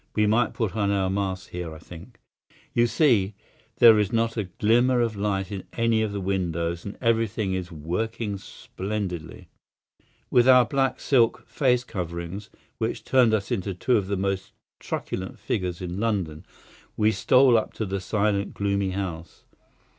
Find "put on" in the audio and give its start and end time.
0.55-0.89